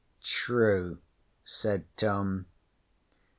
'True,' 0.23 0.97
said 1.45 1.85
Tom. 1.95 2.47